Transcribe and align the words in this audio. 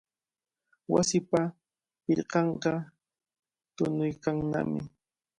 Wasipa 0.93 1.41
pirqanqa 2.03 2.73
tuniykannami. 3.75 4.81